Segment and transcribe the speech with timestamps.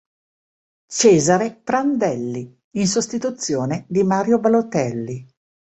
[0.87, 5.27] Cesare Prandelli, in sostituzione di Mario Balotelli.